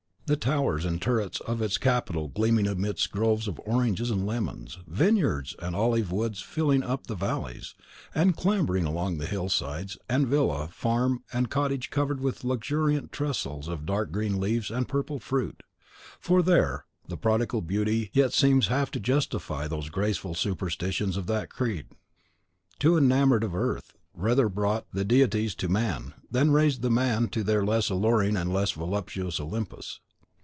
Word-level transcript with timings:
The 0.27 0.37
towers 0.37 0.85
and 0.85 1.01
turrets 1.01 1.41
of 1.41 1.61
its 1.61 1.77
capital 1.77 2.29
gleaming 2.29 2.65
amidst 2.65 3.11
groves 3.11 3.49
of 3.49 3.59
oranges 3.65 4.09
and 4.09 4.25
lemons; 4.25 4.77
vineyards 4.87 5.57
and 5.59 5.75
olive 5.75 6.09
woods 6.09 6.39
filling 6.41 6.83
up 6.83 7.07
the 7.07 7.15
valleys, 7.15 7.75
and 8.15 8.33
clambering 8.37 8.85
along 8.85 9.17
the 9.17 9.25
hill 9.25 9.49
sides; 9.49 9.97
and 10.07 10.29
villa, 10.29 10.69
farm, 10.71 11.21
and 11.33 11.49
cottage 11.49 11.89
covered 11.89 12.21
with 12.21 12.45
luxuriant 12.45 13.11
trellises 13.11 13.67
of 13.67 13.85
dark 13.85 14.13
green 14.13 14.39
leaves 14.39 14.71
and 14.71 14.87
purple 14.87 15.19
fruit. 15.19 15.63
For 16.21 16.41
there 16.41 16.85
the 17.09 17.17
prodigal 17.17 17.61
beauty 17.61 18.09
yet 18.13 18.31
seems 18.31 18.67
half 18.67 18.89
to 18.91 19.01
justify 19.01 19.67
those 19.67 19.89
graceful 19.89 20.33
superstitions 20.33 21.17
of 21.17 21.29
a 21.29 21.45
creed 21.47 21.87
that, 21.89 21.97
too 22.79 22.95
enamoured 22.97 23.43
of 23.43 23.53
earth, 23.53 23.97
rather 24.13 24.47
brought 24.47 24.87
the 24.93 25.03
deities 25.03 25.55
to 25.55 25.67
man, 25.67 26.13
than 26.31 26.51
raised 26.51 26.83
the 26.83 26.89
man 26.89 27.27
to 27.31 27.43
their 27.43 27.65
less 27.65 27.89
alluring 27.89 28.37
and 28.37 28.53
less 28.53 28.71
voluptuous 28.71 29.37
Olympus. 29.37 29.99